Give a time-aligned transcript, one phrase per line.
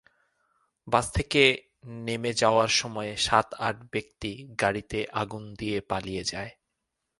[0.87, 1.43] বাস থেকে
[2.05, 4.31] নেমে যাওয়ার সময় সাত-আট ব্যক্তি
[4.61, 6.51] গাড়িতে আগুন দিয়ে পালিয়ে যায়।